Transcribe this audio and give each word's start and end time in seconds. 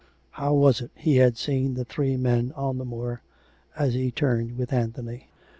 How 0.41 0.55
was 0.55 0.81
it 0.81 0.89
he 0.95 1.17
had 1.17 1.37
seen 1.37 1.75
the 1.75 1.85
three 1.85 2.17
men 2.17 2.53
on 2.55 2.79
the 2.79 2.85
moor; 2.85 3.21
as 3.75 3.93
he 3.93 4.09
turned 4.09 4.57
with 4.57 4.73
Anthony? 4.73 5.27